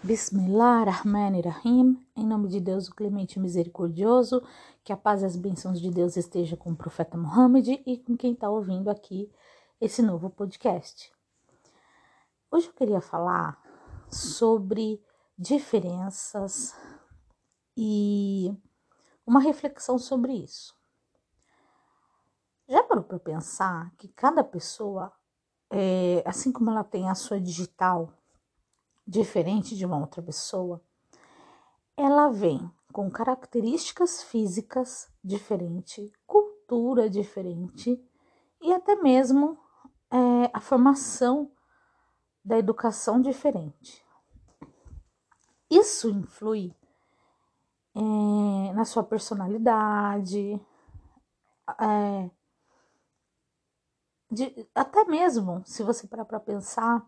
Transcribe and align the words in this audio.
Bismillah 0.00 0.84
Rahman 0.84 1.40
Rahim, 1.40 2.06
em 2.14 2.24
nome 2.24 2.46
de 2.48 2.60
Deus, 2.60 2.86
o 2.86 2.94
clemente 2.94 3.34
e 3.34 3.40
misericordioso, 3.40 4.40
que 4.84 4.92
a 4.92 4.96
paz 4.96 5.22
e 5.22 5.24
as 5.24 5.34
bênçãos 5.34 5.80
de 5.80 5.90
Deus 5.90 6.16
esteja 6.16 6.56
com 6.56 6.70
o 6.70 6.76
profeta 6.76 7.18
Muhammad 7.18 7.66
e 7.84 7.98
com 7.98 8.16
quem 8.16 8.32
está 8.32 8.48
ouvindo 8.48 8.88
aqui 8.88 9.28
esse 9.80 10.00
novo 10.00 10.30
podcast. 10.30 11.12
Hoje 12.48 12.68
eu 12.68 12.74
queria 12.74 13.00
falar 13.00 13.60
sobre 14.08 15.02
diferenças 15.36 16.76
e 17.76 18.56
uma 19.26 19.40
reflexão 19.40 19.98
sobre 19.98 20.32
isso. 20.32 20.76
Já 22.68 22.84
parou 22.84 23.02
para 23.02 23.18
pensar 23.18 23.92
que 23.96 24.06
cada 24.06 24.44
pessoa, 24.44 25.12
é, 25.72 26.22
assim 26.24 26.52
como 26.52 26.70
ela 26.70 26.84
tem 26.84 27.10
a 27.10 27.16
sua 27.16 27.40
digital, 27.40 28.17
diferente 29.08 29.74
de 29.74 29.86
uma 29.86 29.98
outra 29.98 30.22
pessoa, 30.22 30.82
ela 31.96 32.28
vem 32.28 32.70
com 32.92 33.10
características 33.10 34.22
físicas 34.22 35.10
diferentes, 35.24 36.12
cultura 36.26 37.08
diferente 37.08 37.98
e 38.60 38.72
até 38.72 38.96
mesmo 38.96 39.58
é, 40.10 40.50
a 40.52 40.60
formação 40.60 41.50
da 42.44 42.58
educação 42.58 43.20
diferente. 43.20 44.04
Isso 45.70 46.10
influi 46.10 46.74
é, 47.94 48.72
na 48.74 48.84
sua 48.84 49.02
personalidade, 49.02 50.60
é, 51.80 52.30
de, 54.30 54.68
até 54.74 55.04
mesmo 55.04 55.62
se 55.64 55.82
você 55.82 56.06
parar 56.06 56.26
para 56.26 56.40
pensar 56.40 57.06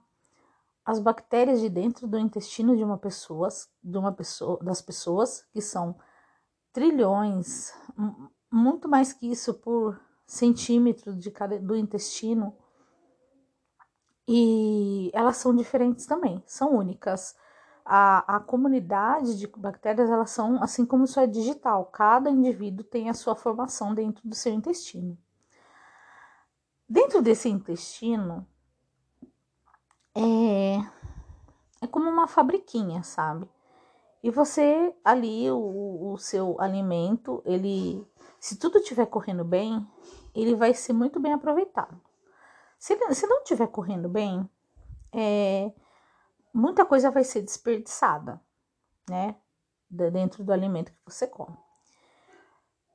as 0.91 0.99
bactérias 0.99 1.61
de 1.61 1.69
dentro 1.69 2.09
do 2.09 2.19
intestino 2.19 2.77
de 2.77 2.83
uma 2.83 2.99
pessoa, 2.99 3.49
de 3.83 3.97
uma 3.97 4.11
pessoa, 4.11 4.59
das 4.61 4.83
pessoas, 4.83 5.47
que 5.53 5.61
são 5.61 5.95
trilhões, 6.73 7.73
muito 8.51 8.89
mais 8.89 9.13
que 9.13 9.31
isso 9.31 9.55
por 9.55 10.01
centímetro 10.27 11.15
de 11.15 11.31
cada, 11.31 11.61
do 11.61 11.77
intestino, 11.77 12.57
e 14.27 15.13
elas 15.15 15.37
são 15.37 15.55
diferentes 15.55 16.07
também, 16.07 16.43
são 16.45 16.75
únicas. 16.75 17.37
A, 17.85 18.37
a 18.37 18.41
comunidade 18.41 19.39
de 19.39 19.47
bactérias, 19.47 20.11
elas 20.11 20.31
são 20.31 20.61
assim 20.61 20.85
como 20.85 21.05
isso 21.05 21.21
é 21.21 21.27
digital, 21.27 21.85
cada 21.87 22.29
indivíduo 22.29 22.85
tem 22.85 23.09
a 23.09 23.15
sua 23.15 23.37
formação 23.37 23.95
dentro 23.95 24.29
do 24.29 24.35
seu 24.35 24.53
intestino. 24.53 25.17
Dentro 26.89 27.23
desse 27.23 27.49
intestino, 27.49 28.45
é, 30.15 30.77
é 31.83 31.87
como 31.87 32.09
uma 32.09 32.27
fabriquinha, 32.27 33.03
sabe? 33.03 33.49
E 34.23 34.31
você 34.31 34.95
ali, 35.05 35.51
o, 35.51 36.13
o 36.13 36.19
seu 36.19 36.61
alimento, 36.61 37.43
ele, 37.45 38.07
se 38.39 38.57
tudo 38.57 38.79
estiver 38.79 39.07
correndo 39.07 39.45
bem, 39.45 39.87
ele 40.35 40.55
vai 40.55 40.75
ser 40.75 40.93
muito 40.93 41.19
bem 41.19 41.33
aproveitado. 41.33 42.01
Se, 42.79 42.97
se 43.15 43.27
não 43.27 43.39
estiver 43.39 43.67
correndo 43.69 44.09
bem, 44.09 44.49
é, 45.13 45.73
muita 46.53 46.85
coisa 46.85 47.11
vai 47.11 47.25
ser 47.25 47.43
desperdiçada, 47.43 48.41
né? 49.09 49.37
Dentro 49.89 50.45
do 50.45 50.53
alimento 50.53 50.93
que 50.93 51.01
você 51.05 51.27
come. 51.27 51.57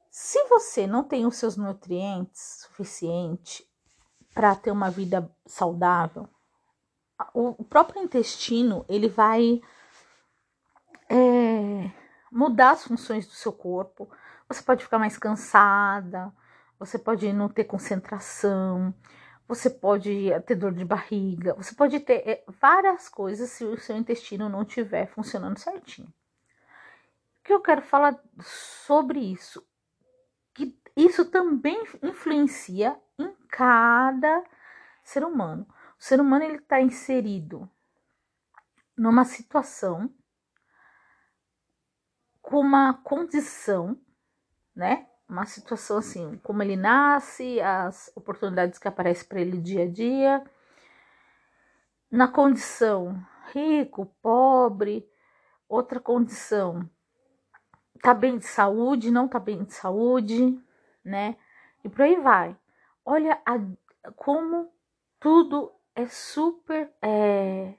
Se 0.10 0.42
você 0.46 0.88
não 0.88 1.04
tem 1.04 1.26
os 1.26 1.36
seus 1.36 1.58
nutrientes 1.58 2.62
suficientes 2.62 3.68
para 4.34 4.56
ter 4.56 4.72
uma 4.72 4.90
vida 4.90 5.30
saudável, 5.46 6.30
o 7.34 7.64
próprio 7.64 8.02
intestino 8.02 8.86
ele 8.90 9.08
vai 9.08 9.62
é, 11.10 11.92
mudar 12.32 12.72
as 12.72 12.84
funções 12.84 13.26
do 13.26 13.34
seu 13.34 13.54
corpo. 13.54 14.10
Você 14.48 14.62
pode 14.62 14.84
ficar 14.84 15.00
mais 15.00 15.18
cansada, 15.18 16.32
você 16.78 17.00
pode 17.00 17.32
não 17.32 17.50
ter 17.50 17.64
concentração, 17.64 18.94
você 19.48 19.70
pode 19.70 20.30
ter 20.46 20.56
dor 20.56 20.74
de 20.74 20.84
barriga, 20.84 21.54
você 21.54 21.74
pode 21.74 22.00
ter 22.00 22.28
é, 22.28 22.44
várias 22.48 23.08
coisas 23.08 23.50
se 23.50 23.64
o 23.64 23.78
seu 23.78 23.96
intestino 23.96 24.50
não 24.50 24.64
estiver 24.64 25.08
funcionando 25.08 25.58
certinho. 25.58 26.08
O 26.08 27.44
que 27.46 27.54
eu 27.54 27.62
quero 27.62 27.82
falar 27.82 28.20
sobre 28.42 29.20
isso? 29.20 29.66
Que 30.54 30.78
isso 30.96 31.26
também 31.26 31.84
influencia 32.02 33.00
em 33.20 33.32
cada 33.50 34.44
ser 35.04 35.24
humano. 35.24 35.68
O 36.00 36.04
ser 36.04 36.20
humano 36.20 36.44
ele 36.44 36.58
está 36.58 36.82
inserido 36.82 37.70
numa 38.98 39.26
situação 39.26 40.14
com 42.42 42.60
uma 42.60 42.94
condição, 42.94 44.00
né? 44.76 45.08
Uma 45.28 45.46
situação 45.46 45.98
assim, 45.98 46.38
como 46.44 46.62
ele 46.62 46.76
nasce, 46.76 47.60
as 47.60 48.12
oportunidades 48.16 48.78
que 48.78 48.88
aparecem 48.88 49.28
para 49.28 49.42
ele 49.42 49.60
dia 49.60 49.84
a 49.84 49.92
dia, 49.92 50.44
na 52.12 52.28
condição 52.28 53.26
rico, 53.52 54.06
pobre, 54.22 55.10
outra 55.68 56.00
condição 56.00 56.88
tá 58.02 58.14
bem 58.14 58.38
de 58.38 58.46
saúde, 58.46 59.10
não 59.10 59.28
tá 59.28 59.40
bem 59.40 59.64
de 59.64 59.74
saúde, 59.74 60.62
né? 61.04 61.36
E 61.84 61.90
por 61.90 62.04
aí 62.04 62.16
vai. 62.18 62.56
Olha 63.04 63.42
a, 63.46 63.56
como 64.16 64.72
tudo 65.20 65.75
é 65.96 66.08
super. 66.08 66.92
É, 67.02 67.74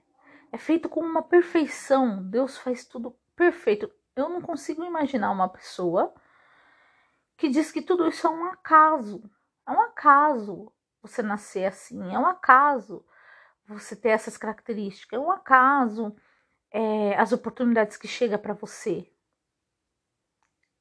é 0.50 0.58
feito 0.58 0.88
com 0.88 1.00
uma 1.00 1.22
perfeição. 1.22 2.22
Deus 2.22 2.56
faz 2.56 2.84
tudo 2.84 3.16
perfeito. 3.36 3.92
Eu 4.16 4.28
não 4.30 4.40
consigo 4.40 4.82
imaginar 4.82 5.30
uma 5.30 5.48
pessoa 5.48 6.14
que 7.36 7.48
diz 7.48 7.70
que 7.70 7.82
tudo 7.82 8.08
isso 8.08 8.26
é 8.26 8.30
um 8.30 8.46
acaso. 8.46 9.22
É 9.66 9.70
um 9.70 9.80
acaso 9.82 10.72
você 11.02 11.22
nascer 11.22 11.66
assim. 11.66 12.14
É 12.14 12.18
um 12.18 12.26
acaso 12.26 13.04
você 13.66 13.94
ter 13.94 14.08
essas 14.08 14.38
características. 14.38 15.18
É 15.18 15.22
um 15.22 15.30
acaso 15.30 16.16
é, 16.70 17.14
as 17.16 17.32
oportunidades 17.32 17.96
que 17.96 18.08
chegam 18.08 18.38
para 18.38 18.54
você. 18.54 19.10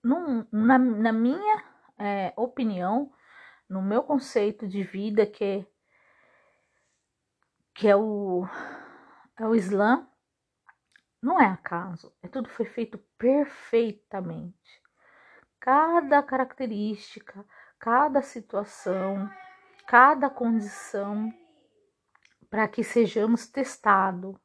Num, 0.01 0.47
na, 0.51 0.77
na, 0.77 1.11
minha 1.11 1.63
é, 1.97 2.31
opinião, 2.37 3.11
no 3.67 3.81
meu 3.81 4.03
conceito 4.03 4.67
de 4.67 4.83
vida, 4.83 5.25
que 5.25 5.43
é 5.43 5.65
que 7.75 7.89
é 7.89 7.95
o, 7.95 8.47
é 9.37 9.45
o 9.45 9.53
Islã, 9.53 10.07
não 11.21 11.41
é 11.41 11.45
acaso, 11.45 12.15
é 12.23 12.27
tudo 12.27 12.49
foi 12.49 12.65
feito 12.65 12.97
perfeitamente. 13.17 14.81
Cada 15.59 16.23
característica, 16.23 17.45
cada 17.77 18.21
situação, 18.21 19.29
cada 19.85 20.29
condição 20.29 21.33
para 22.49 22.65
que 22.67 22.81
sejamos 22.81 23.45
testados. 23.47 24.35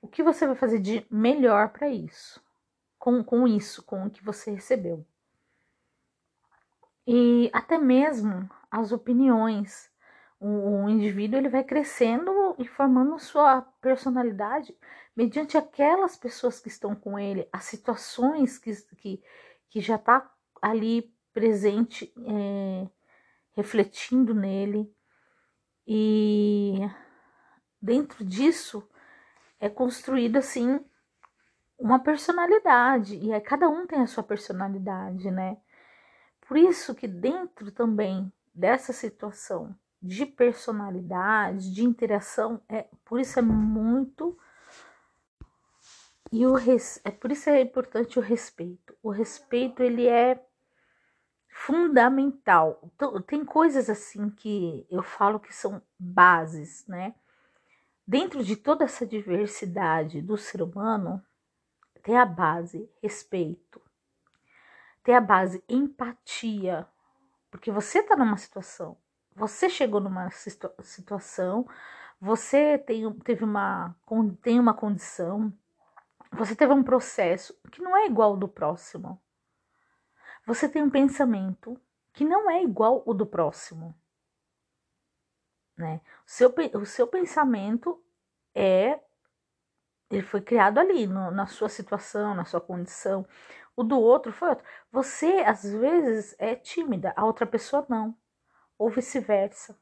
O 0.00 0.08
que 0.08 0.22
você 0.22 0.46
vai 0.46 0.56
fazer 0.56 0.78
de 0.78 1.06
melhor 1.10 1.68
para 1.70 1.90
isso? 1.90 2.42
Com, 2.98 3.22
com 3.22 3.46
isso, 3.46 3.84
com 3.84 4.06
o 4.06 4.10
que 4.10 4.24
você 4.24 4.52
recebeu. 4.52 5.06
E 7.06 7.50
até 7.52 7.76
mesmo 7.76 8.48
as 8.70 8.92
opiniões 8.92 9.90
o, 10.38 10.88
indivíduo 10.88 11.38
ele 11.38 11.48
vai 11.48 11.64
crescendo 11.64 12.54
e 12.58 12.66
formando 12.66 13.18
sua 13.18 13.62
personalidade 13.80 14.76
mediante 15.14 15.56
aquelas 15.56 16.16
pessoas 16.16 16.60
que 16.60 16.68
estão 16.68 16.94
com 16.94 17.18
ele, 17.18 17.48
as 17.52 17.64
situações 17.64 18.58
que, 18.58 18.72
que, 18.96 19.22
que 19.70 19.80
já 19.80 19.96
está 19.96 20.30
ali 20.60 21.10
presente, 21.32 22.12
é, 22.26 22.88
refletindo 23.52 24.34
nele. 24.34 24.92
E 25.86 26.80
dentro 27.80 28.24
disso 28.24 28.86
é 29.58 29.68
construída 29.68 30.40
assim 30.40 30.84
uma 31.78 31.98
personalidade, 31.98 33.16
e 33.16 33.32
aí 33.32 33.40
cada 33.40 33.68
um 33.68 33.86
tem 33.86 34.00
a 34.00 34.06
sua 34.06 34.22
personalidade, 34.22 35.30
né? 35.30 35.58
Por 36.48 36.56
isso 36.56 36.94
que 36.94 37.06
dentro 37.06 37.70
também 37.70 38.32
dessa 38.54 38.92
situação 38.92 39.76
de 40.02 40.26
personalidade, 40.26 41.72
de 41.72 41.84
interação, 41.84 42.60
é 42.68 42.86
por 43.04 43.20
isso 43.20 43.38
é 43.38 43.42
muito 43.42 44.38
e 46.32 46.44
o 46.44 46.54
res, 46.54 47.00
é 47.04 47.10
por 47.10 47.30
isso 47.30 47.48
é 47.48 47.60
importante 47.60 48.18
o 48.18 48.22
respeito. 48.22 48.96
O 49.02 49.10
respeito 49.10 49.82
ele 49.82 50.06
é 50.08 50.44
fundamental. 51.48 52.80
Então, 52.84 53.20
tem 53.22 53.44
coisas 53.44 53.88
assim 53.88 54.28
que 54.30 54.86
eu 54.90 55.02
falo 55.02 55.40
que 55.40 55.54
são 55.54 55.80
bases, 55.98 56.86
né? 56.86 57.14
Dentro 58.06 58.44
de 58.44 58.56
toda 58.56 58.84
essa 58.84 59.06
diversidade 59.06 60.20
do 60.20 60.36
ser 60.36 60.62
humano, 60.62 61.24
tem 62.02 62.16
a 62.16 62.26
base 62.26 62.88
respeito, 63.02 63.80
tem 65.02 65.14
a 65.16 65.20
base 65.20 65.62
empatia, 65.68 66.86
porque 67.50 67.70
você 67.70 68.00
está 68.00 68.16
numa 68.16 68.36
situação 68.36 68.96
você 69.36 69.68
chegou 69.68 70.00
numa 70.00 70.30
situa 70.30 70.74
situação, 70.82 71.68
você 72.18 72.78
tem, 72.78 73.12
teve 73.20 73.44
uma, 73.44 73.94
tem 74.42 74.58
uma 74.58 74.72
condição, 74.72 75.52
você 76.32 76.56
teve 76.56 76.72
um 76.72 76.82
processo 76.82 77.54
que 77.70 77.82
não 77.82 77.94
é 77.94 78.06
igual 78.06 78.30
ao 78.30 78.36
do 78.36 78.48
próximo. 78.48 79.20
Você 80.46 80.68
tem 80.68 80.82
um 80.82 80.90
pensamento 80.90 81.78
que 82.14 82.24
não 82.24 82.50
é 82.50 82.62
igual 82.62 83.02
ao 83.06 83.12
do 83.12 83.26
próximo. 83.26 83.94
Né? 85.76 86.00
O, 86.26 86.30
seu, 86.30 86.54
o 86.80 86.86
seu 86.86 87.06
pensamento 87.06 88.02
é. 88.54 88.98
Ele 90.08 90.22
foi 90.22 90.40
criado 90.40 90.78
ali, 90.78 91.06
no, 91.06 91.30
na 91.32 91.46
sua 91.46 91.68
situação, 91.68 92.34
na 92.34 92.44
sua 92.44 92.60
condição. 92.60 93.26
O 93.76 93.82
do 93.82 94.00
outro 94.00 94.32
foi 94.32 94.50
outro. 94.50 94.64
Você, 94.90 95.40
às 95.40 95.64
vezes, 95.64 96.34
é 96.38 96.54
tímida, 96.54 97.12
a 97.16 97.24
outra 97.24 97.44
pessoa 97.44 97.84
não. 97.88 98.16
Ou 98.78 98.90
vice-versa. 98.90 99.78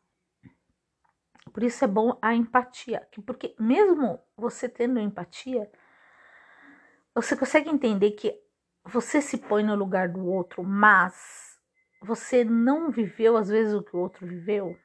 Por 1.53 1.63
isso 1.63 1.85
é 1.85 1.89
bom 1.89 2.19
a 2.21 2.35
empatia. 2.35 3.07
Porque 3.27 3.55
mesmo 3.59 4.21
você 4.37 4.69
tendo 4.69 4.99
empatia, 4.99 5.71
você 7.15 7.37
consegue 7.37 7.71
entender 7.71 8.13
que 8.13 8.43
você 8.85 9.23
se 9.23 9.39
põe 9.39 9.63
no 9.63 9.75
lugar 9.75 10.09
do 10.09 10.27
outro, 10.27 10.63
mas 10.63 11.59
você 12.03 12.45
não 12.45 12.91
viveu 12.91 13.37
às 13.37 13.49
vezes 13.49 13.73
o 13.73 13.83
que 13.83 13.97
o 13.97 14.01
outro 14.01 14.27
viveu. 14.27 14.77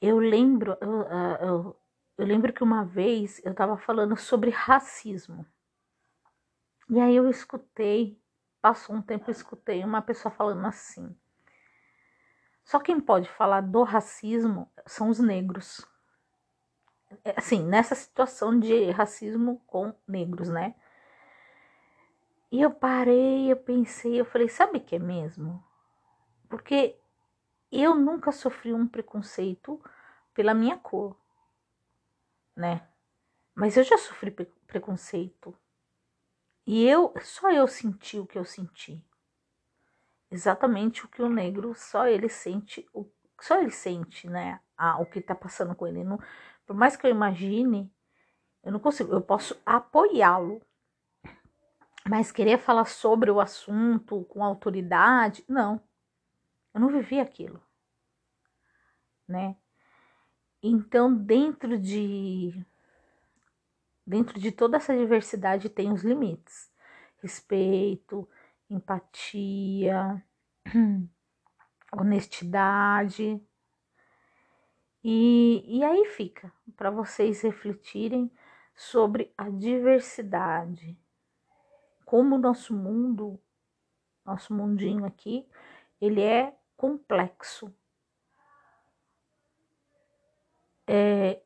Eu 0.00 0.18
lembro, 0.18 0.76
eu, 0.80 1.02
eu, 1.40 1.80
eu 2.18 2.26
lembro 2.26 2.52
que 2.52 2.62
uma 2.62 2.84
vez 2.84 3.40
eu 3.44 3.52
estava 3.52 3.78
falando 3.78 4.16
sobre 4.16 4.50
racismo. 4.50 5.46
E 6.90 7.00
aí 7.00 7.16
eu 7.16 7.28
escutei, 7.30 8.20
passou 8.60 8.96
um 8.96 9.02
tempo, 9.02 9.30
eu 9.30 9.32
escutei 9.32 9.82
uma 9.82 10.02
pessoa 10.02 10.34
falando 10.34 10.66
assim. 10.66 11.16
Só 12.64 12.78
quem 12.80 12.98
pode 12.98 13.28
falar 13.28 13.60
do 13.60 13.82
racismo 13.82 14.70
são 14.86 15.08
os 15.10 15.18
negros. 15.18 15.86
É, 17.24 17.34
assim, 17.36 17.62
nessa 17.62 17.94
situação 17.94 18.58
de 18.58 18.90
racismo 18.90 19.62
com 19.66 19.94
negros, 20.08 20.48
né? 20.48 20.74
E 22.50 22.60
eu 22.60 22.70
parei, 22.70 23.50
eu 23.50 23.56
pensei, 23.56 24.20
eu 24.20 24.24
falei, 24.24 24.48
sabe 24.48 24.78
o 24.78 24.80
que 24.80 24.96
é 24.96 24.98
mesmo? 24.98 25.62
Porque 26.48 26.96
eu 27.70 27.94
nunca 27.94 28.32
sofri 28.32 28.72
um 28.72 28.86
preconceito 28.86 29.82
pela 30.32 30.54
minha 30.54 30.78
cor, 30.78 31.16
né? 32.56 32.88
Mas 33.54 33.76
eu 33.76 33.84
já 33.84 33.98
sofri 33.98 34.30
preconceito. 34.66 35.56
E 36.66 36.84
eu, 36.86 37.12
só 37.22 37.50
eu 37.50 37.68
senti 37.68 38.18
o 38.18 38.26
que 38.26 38.38
eu 38.38 38.44
senti. 38.44 39.04
Exatamente 40.34 41.04
o 41.04 41.08
que 41.08 41.22
o 41.22 41.28
negro, 41.28 41.76
só 41.76 42.08
ele 42.08 42.28
sente, 42.28 42.84
o, 42.92 43.06
só 43.40 43.56
ele 43.60 43.70
sente, 43.70 44.28
né? 44.28 44.58
Ah, 44.76 45.00
o 45.00 45.06
que 45.06 45.20
tá 45.20 45.32
passando 45.32 45.76
com 45.76 45.86
ele. 45.86 46.02
Não, 46.02 46.18
por 46.66 46.74
mais 46.74 46.96
que 46.96 47.06
eu 47.06 47.10
imagine, 47.12 47.88
eu 48.64 48.72
não 48.72 48.80
consigo, 48.80 49.12
eu 49.12 49.20
posso 49.20 49.56
apoiá-lo, 49.64 50.60
mas 52.10 52.32
querer 52.32 52.58
falar 52.58 52.86
sobre 52.86 53.30
o 53.30 53.40
assunto 53.40 54.24
com 54.24 54.42
autoridade, 54.42 55.44
não. 55.48 55.80
Eu 56.74 56.80
não 56.80 56.88
vivi 56.88 57.20
aquilo, 57.20 57.62
né? 59.28 59.54
Então, 60.60 61.14
dentro 61.14 61.78
de 61.78 62.60
dentro 64.04 64.40
de 64.40 64.50
toda 64.50 64.78
essa 64.78 64.96
diversidade 64.96 65.68
tem 65.68 65.92
os 65.92 66.02
limites. 66.02 66.68
Respeito, 67.22 68.28
empatia, 68.74 70.22
honestidade. 71.92 73.40
E, 75.02 75.62
e 75.66 75.84
aí 75.84 76.06
fica 76.06 76.52
para 76.76 76.90
vocês 76.90 77.42
refletirem 77.42 78.30
sobre 78.74 79.32
a 79.36 79.48
diversidade 79.48 80.98
como 82.04 82.36
o 82.36 82.38
nosso 82.38 82.74
mundo, 82.74 83.40
nosso 84.24 84.54
mundinho 84.54 85.04
aqui, 85.04 85.48
ele 86.00 86.20
é 86.20 86.54
complexo. 86.76 87.74
É, 90.86 91.42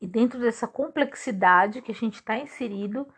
e 0.00 0.06
dentro 0.06 0.40
dessa 0.40 0.66
complexidade 0.66 1.80
que 1.80 1.92
a 1.92 1.94
gente 1.94 2.16
está 2.16 2.36
inserido, 2.36 3.08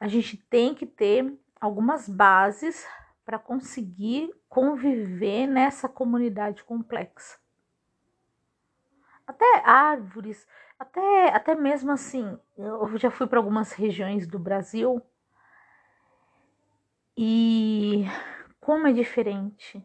a 0.00 0.08
gente 0.08 0.36
tem 0.36 0.74
que 0.74 0.86
ter 0.86 1.34
algumas 1.60 2.08
bases 2.08 2.86
para 3.24 3.38
conseguir 3.38 4.32
conviver 4.48 5.46
nessa 5.46 5.88
comunidade 5.88 6.64
complexa. 6.64 7.38
Até 9.26 9.62
árvores, 9.64 10.46
até, 10.78 11.28
até 11.34 11.54
mesmo 11.54 11.92
assim, 11.92 12.38
eu 12.56 12.96
já 12.96 13.10
fui 13.10 13.26
para 13.26 13.38
algumas 13.38 13.72
regiões 13.72 14.26
do 14.26 14.38
Brasil 14.38 15.02
e 17.16 18.04
como 18.60 18.86
é 18.86 18.92
diferente, 18.92 19.84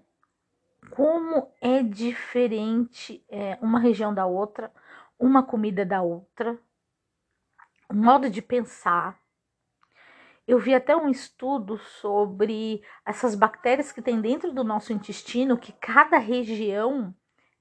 como 0.92 1.52
é 1.60 1.82
diferente 1.82 3.26
é, 3.28 3.58
uma 3.62 3.80
região 3.80 4.14
da 4.14 4.26
outra, 4.26 4.72
uma 5.20 5.42
comida 5.42 5.86
da 5.86 6.02
outra, 6.02 6.60
um 7.90 8.04
modo 8.04 8.30
de 8.30 8.42
pensar. 8.42 9.23
Eu 10.48 10.60
vi 10.60 10.74
até 10.74 10.96
um 10.96 11.10
estudo 11.10 11.78
sobre 11.78 12.84
essas 13.06 13.34
bactérias 13.36 13.92
que 13.92 14.02
tem 14.02 14.20
dentro 14.20 14.54
do 14.54 14.64
nosso 14.64 14.92
intestino, 14.92 15.58
que 15.58 15.72
cada 15.74 16.18
região 16.18 17.16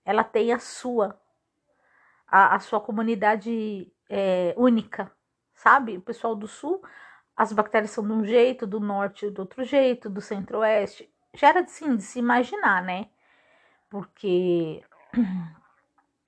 ela 0.04 0.24
tem 0.24 0.52
a 0.52 0.58
sua, 0.58 1.20
a, 2.26 2.56
a 2.56 2.60
sua 2.60 2.80
comunidade 2.80 3.92
é, 4.10 4.52
única, 4.56 5.12
sabe? 5.54 5.96
O 5.96 6.02
pessoal 6.02 6.34
do 6.34 6.48
sul 6.48 6.82
as 7.36 7.52
bactérias 7.52 7.90
são 7.90 8.04
de 8.04 8.12
um 8.12 8.24
jeito, 8.24 8.66
do 8.66 8.78
norte 8.78 9.30
do 9.30 9.40
outro 9.40 9.64
jeito, 9.64 10.10
do 10.10 10.20
centro-oeste. 10.20 11.10
Já 11.34 11.48
era 11.48 11.60
assim, 11.60 11.96
de 11.96 12.02
se 12.02 12.18
imaginar, 12.18 12.82
né? 12.82 13.08
Porque 13.88 14.82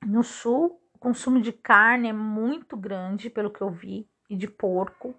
no 0.04 0.22
sul 0.22 0.80
o 0.94 0.98
consumo 0.98 1.40
de 1.40 1.52
carne 1.52 2.08
é 2.08 2.12
muito 2.12 2.76
grande, 2.76 3.28
pelo 3.28 3.50
que 3.50 3.60
eu 3.60 3.70
vi, 3.70 4.08
e 4.28 4.36
de 4.36 4.48
porco. 4.48 5.14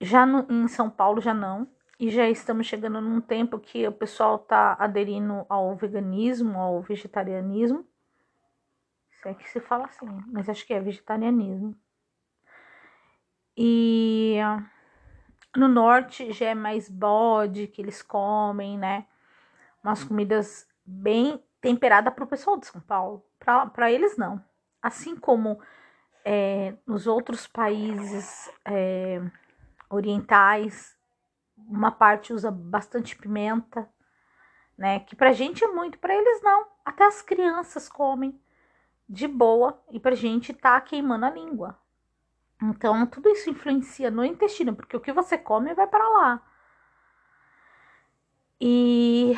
Já 0.00 0.24
no, 0.24 0.46
em 0.48 0.66
São 0.68 0.88
Paulo 0.88 1.20
já 1.20 1.34
não. 1.34 1.68
E 1.98 2.08
já 2.08 2.26
estamos 2.28 2.66
chegando 2.66 2.98
num 3.00 3.20
tempo 3.20 3.58
que 3.58 3.86
o 3.86 3.92
pessoal 3.92 4.38
tá 4.38 4.74
aderindo 4.78 5.44
ao 5.50 5.76
veganismo, 5.76 6.58
ao 6.58 6.80
vegetarianismo. 6.80 7.86
Se 9.10 9.28
é 9.28 9.34
que 9.34 9.46
se 9.50 9.60
fala 9.60 9.84
assim, 9.84 10.06
mas 10.28 10.48
acho 10.48 10.66
que 10.66 10.72
é 10.72 10.80
vegetarianismo. 10.80 11.76
E 13.54 14.38
no 15.54 15.68
norte 15.68 16.32
já 16.32 16.46
é 16.46 16.54
mais 16.54 16.88
bode 16.88 17.66
que 17.66 17.82
eles 17.82 18.00
comem, 18.00 18.78
né? 18.78 19.06
Umas 19.84 20.02
comidas 20.02 20.66
bem 20.86 21.42
temperadas 21.60 22.14
para 22.14 22.24
o 22.24 22.28
pessoal 22.28 22.56
de 22.56 22.66
São 22.66 22.80
Paulo. 22.80 23.22
Para 23.38 23.92
eles, 23.92 24.16
não. 24.16 24.42
Assim 24.80 25.14
como 25.14 25.60
é, 26.24 26.74
nos 26.86 27.06
outros 27.06 27.46
países 27.46 28.50
é, 28.64 29.20
orientais, 29.90 30.96
uma 31.56 31.90
parte 31.90 32.32
usa 32.32 32.50
bastante 32.50 33.16
pimenta, 33.16 33.88
né? 34.78 35.00
Que 35.00 35.14
pra 35.14 35.32
gente 35.32 35.62
é 35.64 35.68
muito, 35.68 35.98
para 35.98 36.14
eles 36.14 36.40
não. 36.42 36.66
Até 36.84 37.04
as 37.06 37.20
crianças 37.20 37.88
comem 37.88 38.40
de 39.08 39.28
boa 39.28 39.82
e 39.90 40.00
pra 40.00 40.14
gente 40.14 40.54
tá 40.54 40.80
queimando 40.80 41.26
a 41.26 41.30
língua, 41.30 41.78
então, 42.62 43.06
tudo 43.06 43.28
isso 43.30 43.48
influencia 43.48 44.10
no 44.10 44.24
intestino, 44.24 44.74
porque 44.74 44.96
o 44.96 45.00
que 45.00 45.12
você 45.12 45.38
come 45.38 45.72
vai 45.72 45.86
para 45.86 46.06
lá. 46.08 46.42
E 48.60 49.34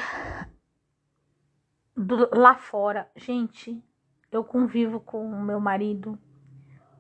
do, 1.97 2.29
lá 2.37 2.57
fora, 2.57 3.09
gente, 3.15 3.81
eu 4.33 4.43
convivo 4.43 4.99
com 4.99 5.25
o 5.25 5.41
meu 5.41 5.61
marido. 5.61 6.19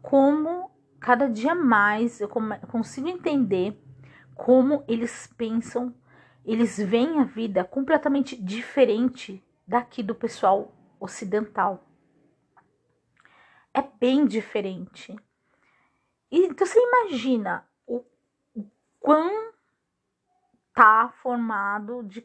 Como 0.00 0.70
cada 1.02 1.28
dia 1.28 1.52
mais 1.52 2.20
eu 2.20 2.28
consigo 2.28 3.08
entender 3.08 3.76
como 4.36 4.84
eles 4.86 5.26
pensam, 5.36 5.92
eles 6.44 6.78
veem 6.78 7.18
a 7.18 7.24
vida 7.24 7.64
completamente 7.64 8.40
diferente 8.40 9.44
daqui 9.66 10.00
do 10.00 10.14
pessoal 10.14 10.72
ocidental. 11.00 11.84
É 13.74 13.82
bem 13.82 14.26
diferente. 14.26 15.16
E, 16.30 16.46
então 16.46 16.64
você 16.66 16.78
imagina 16.78 17.66
o, 17.84 18.04
o 18.54 18.64
quão 19.00 19.52
tá 20.72 21.12
formado 21.20 22.04
de, 22.04 22.24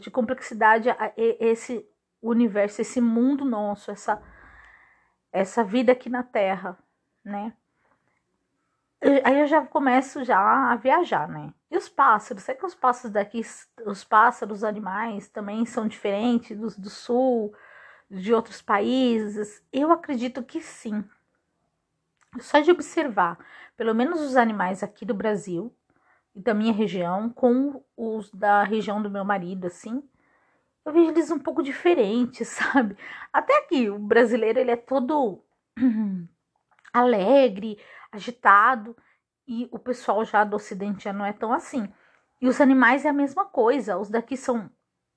de 0.00 0.10
complexidade 0.10 0.88
esse 1.16 1.88
universo, 2.20 2.82
esse 2.82 3.00
mundo 3.00 3.44
nosso, 3.44 3.90
essa, 3.90 4.22
essa 5.32 5.64
vida 5.64 5.92
aqui 5.92 6.10
na 6.10 6.22
Terra, 6.22 6.78
né? 7.24 7.56
Aí 9.00 9.40
eu 9.40 9.46
já 9.46 9.64
começo 9.64 10.24
já 10.24 10.38
a 10.72 10.76
viajar, 10.76 11.28
né? 11.28 11.52
E 11.70 11.76
os 11.76 11.88
pássaros? 11.88 12.42
Será 12.42 12.58
que 12.58 12.66
os 12.66 12.74
pássaros 12.74 13.12
daqui, 13.12 13.42
os 13.86 14.02
pássaros, 14.04 14.58
os 14.58 14.64
animais 14.64 15.28
também 15.28 15.64
são 15.64 15.86
diferentes 15.86 16.58
dos 16.58 16.76
do 16.76 16.90
sul, 16.90 17.54
de 18.10 18.34
outros 18.34 18.60
países? 18.60 19.62
Eu 19.72 19.92
acredito 19.92 20.42
que 20.42 20.60
sim. 20.60 21.04
Só 22.40 22.60
de 22.60 22.70
observar, 22.70 23.38
pelo 23.76 23.94
menos 23.94 24.20
os 24.20 24.36
animais 24.36 24.82
aqui 24.82 25.04
do 25.04 25.14
Brasil 25.14 25.72
e 26.34 26.40
da 26.40 26.52
minha 26.52 26.72
região, 26.72 27.30
com 27.30 27.82
os 27.96 28.30
da 28.30 28.64
região 28.64 29.00
do 29.00 29.10
meu 29.10 29.24
marido, 29.24 29.66
assim, 29.66 30.02
eu 30.84 30.92
vejo 30.92 31.10
eles 31.10 31.30
um 31.30 31.38
pouco 31.38 31.62
diferentes, 31.62 32.48
sabe? 32.72 32.96
Até 33.32 33.58
aqui, 33.58 33.88
o 33.90 33.98
brasileiro, 33.98 34.58
ele 34.58 34.70
é 34.70 34.76
todo 34.76 35.42
alegre, 36.92 37.78
agitado, 38.12 38.96
e 39.46 39.68
o 39.72 39.78
pessoal 39.78 40.24
já 40.24 40.44
do 40.44 40.56
ocidente 40.56 41.04
já 41.04 41.12
não 41.12 41.24
é 41.24 41.32
tão 41.32 41.52
assim. 41.52 41.92
E 42.40 42.48
os 42.48 42.60
animais 42.60 43.04
é 43.04 43.08
a 43.08 43.12
mesma 43.12 43.44
coisa, 43.44 43.98
os 43.98 44.10
daqui 44.10 44.36
são 44.36 44.70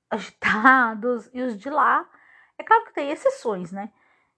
agitados 0.09 1.29
e 1.33 1.41
os 1.41 1.57
de 1.57 1.69
lá, 1.69 2.09
é 2.57 2.63
claro 2.63 2.85
que 2.85 2.93
tem 2.93 3.09
exceções, 3.09 3.71
né? 3.71 3.91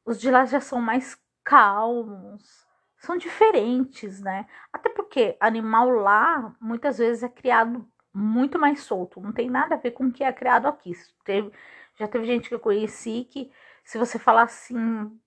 Os 0.05 0.19
de 0.19 0.29
lá 0.29 0.45
já 0.45 0.59
são 0.59 0.81
mais 0.81 1.17
calmos, 1.43 2.65
são 2.97 3.17
diferentes, 3.17 4.21
né? 4.21 4.47
Até 4.71 4.89
porque 4.89 5.35
animal 5.39 5.89
lá 5.89 6.55
muitas 6.59 6.97
vezes 6.97 7.23
é 7.23 7.29
criado 7.29 7.87
muito 8.13 8.59
mais 8.59 8.83
solto, 8.83 9.19
não 9.19 9.31
tem 9.31 9.49
nada 9.49 9.75
a 9.75 9.77
ver 9.77 9.91
com 9.91 10.05
o 10.05 10.11
que 10.11 10.23
é 10.23 10.31
criado 10.31 10.67
aqui. 10.67 10.91
Teve, 11.25 11.51
já 11.95 12.07
teve 12.07 12.25
gente 12.25 12.47
que 12.47 12.55
eu 12.55 12.59
conheci 12.59 13.27
que 13.31 13.51
se 13.83 13.97
você 13.97 14.19
falar 14.19 14.43
assim 14.43 15.19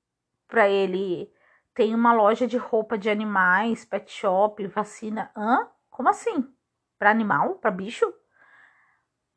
para 0.49 0.69
ele, 0.69 1.31
tem 1.77 1.95
uma 1.95 2.15
loja 2.15 2.47
de 2.47 2.57
roupa 2.57 2.97
de 2.97 3.11
animais, 3.11 3.85
pet 3.85 4.11
shop, 4.11 4.67
vacina, 4.67 5.31
hã? 5.37 5.69
Como 5.91 6.09
assim? 6.09 6.51
Para 6.99 7.11
animal, 7.11 7.57
para 7.57 7.71
bicho? 7.71 8.11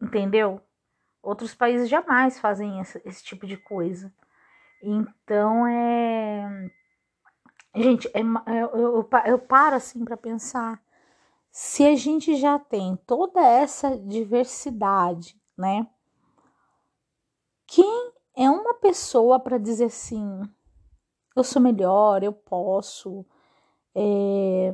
Entendeu? 0.01 0.62
Outros 1.22 1.53
países 1.53 1.89
jamais 1.89 2.39
fazem 2.39 2.79
esse, 2.79 3.01
esse 3.03 3.22
tipo 3.22 3.46
de 3.46 3.58
coisa. 3.58 4.12
Então 4.81 5.67
é. 5.67 6.72
Gente, 7.75 8.08
é, 8.13 8.22
é 8.22 8.63
eu, 8.63 8.69
eu, 8.69 9.10
eu 9.25 9.39
paro 9.39 9.75
assim 9.75 10.05
para 10.05 10.15
pensar. 10.15 10.81
Se 11.51 11.86
a 11.86 11.96
gente 11.98 12.38
já 12.38 12.58
tem 12.58 12.96
toda 13.05 13.41
essa 13.41 13.98
diversidade, 13.98 15.38
né? 15.58 15.86
Quem 17.67 18.13
é 18.34 18.50
uma 18.50 18.75
pessoa 18.75 19.41
para 19.41 19.58
dizer 19.58 19.86
assim: 19.86 20.41
eu 21.39 21.43
sou 21.43 21.62
melhor, 21.62 22.24
eu 22.24 22.34
posso. 22.34 23.25
É... 23.96 24.74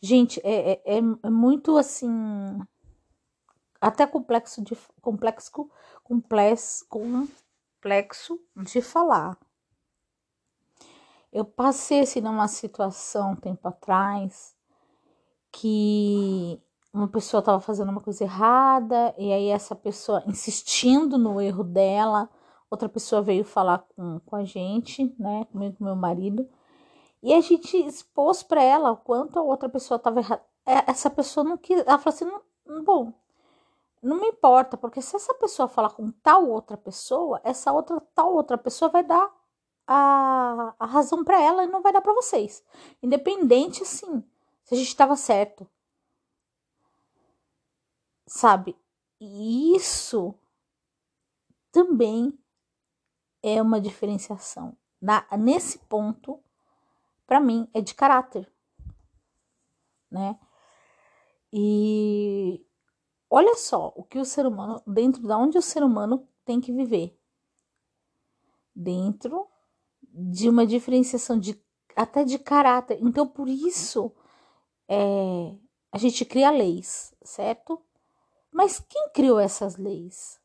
Gente, 0.00 0.40
é, 0.42 0.80
é, 0.84 0.98
é 0.98 1.30
muito 1.30 1.76
assim 1.76 2.08
até 3.80 4.06
complexo 4.06 4.62
de 4.62 4.76
complexo 5.00 5.70
complexo 6.02 6.86
complexo 6.88 8.40
de 8.56 8.80
falar. 8.80 9.38
Eu 11.32 11.44
passei 11.44 12.00
assim 12.00 12.20
numa 12.20 12.48
situação 12.48 13.36
tempo 13.36 13.68
atrás 13.68 14.56
que 15.52 16.60
uma 16.92 17.08
pessoa 17.08 17.38
estava 17.38 17.60
fazendo 17.60 17.90
uma 17.90 18.00
coisa 18.00 18.24
errada 18.24 19.14
e 19.16 19.32
aí 19.32 19.48
essa 19.48 19.74
pessoa 19.76 20.22
insistindo 20.26 21.16
no 21.16 21.40
erro 21.40 21.62
dela, 21.62 22.28
outra 22.70 22.88
pessoa 22.88 23.20
veio 23.20 23.44
falar 23.44 23.78
com, 23.78 24.20
com 24.20 24.36
a 24.36 24.44
gente, 24.44 25.14
né, 25.18 25.44
comigo 25.46 25.76
com 25.76 25.84
meu 25.84 25.96
marido, 25.96 26.48
e 27.22 27.34
a 27.34 27.40
gente 27.40 27.76
expôs 27.76 28.42
para 28.42 28.62
ela 28.62 28.92
o 28.92 28.96
quanto 28.96 29.38
a 29.38 29.42
outra 29.42 29.68
pessoa 29.68 29.96
estava 29.96 30.20
errada. 30.20 30.42
É, 30.64 30.90
essa 30.90 31.10
pessoa 31.10 31.44
não 31.44 31.56
quis, 31.56 31.80
ela 31.80 31.98
falou 31.98 32.14
assim, 32.14 32.24
não, 32.66 32.84
bom, 32.84 33.12
não 34.02 34.20
me 34.20 34.28
importa, 34.28 34.76
porque 34.76 35.02
se 35.02 35.16
essa 35.16 35.34
pessoa 35.34 35.68
falar 35.68 35.90
com 35.90 36.10
tal 36.10 36.48
outra 36.48 36.76
pessoa, 36.76 37.40
essa 37.44 37.72
outra 37.72 38.00
tal 38.14 38.34
outra 38.34 38.56
pessoa 38.56 38.90
vai 38.90 39.02
dar 39.04 39.30
a, 39.86 40.74
a 40.78 40.86
razão 40.86 41.24
para 41.24 41.40
ela 41.40 41.64
e 41.64 41.66
não 41.66 41.82
vai 41.82 41.92
dar 41.92 42.00
para 42.00 42.14
vocês. 42.14 42.64
Independente, 43.02 43.82
assim, 43.82 44.24
se 44.62 44.74
a 44.74 44.76
gente 44.76 44.88
estava 44.88 45.16
certo. 45.16 45.68
Sabe? 48.26 48.76
E 49.20 49.74
isso 49.76 50.34
também 51.72 52.38
é 53.42 53.60
uma 53.60 53.80
diferenciação. 53.80 54.76
Na, 55.00 55.26
nesse 55.38 55.78
ponto, 55.78 56.40
para 57.26 57.40
mim, 57.40 57.68
é 57.72 57.80
de 57.80 57.94
caráter, 57.94 58.50
né? 60.10 60.38
E 61.52 62.64
Olha 63.32 63.54
só 63.54 63.92
o 63.94 64.02
que 64.02 64.18
o 64.18 64.24
ser 64.24 64.44
humano, 64.44 64.82
dentro 64.84 65.22
da 65.22 65.38
onde 65.38 65.56
o 65.56 65.62
ser 65.62 65.84
humano 65.84 66.26
tem 66.44 66.60
que 66.60 66.72
viver. 66.72 67.16
Dentro 68.74 69.46
de 70.02 70.48
uma 70.48 70.66
diferenciação 70.66 71.38
de 71.38 71.62
até 71.94 72.24
de 72.24 72.40
caráter. 72.40 72.98
Então, 73.00 73.28
por 73.28 73.48
isso, 73.48 74.12
é, 74.88 75.54
a 75.92 75.98
gente 75.98 76.24
cria 76.24 76.50
leis, 76.50 77.14
certo? 77.22 77.80
Mas 78.50 78.80
quem 78.80 79.10
criou 79.10 79.38
essas 79.38 79.76
leis? 79.76 80.39